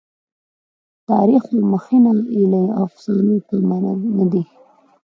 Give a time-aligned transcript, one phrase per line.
[1.09, 3.77] تاریخ او مخینه یې له افسانو کمه
[4.17, 4.43] نه ده.